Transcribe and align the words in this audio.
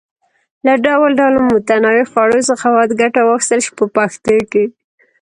له 0.65 0.73
ډول 0.85 1.09
ډول 1.19 1.35
متنوعو 1.51 2.09
خوړو 2.11 2.39
څخه 2.49 2.65
باید 2.75 2.97
ګټه 3.01 3.21
واخیستل 3.23 3.59
شي 3.65 3.71
په 3.79 3.85
پښتو 3.95 4.35
کې. 4.51 4.63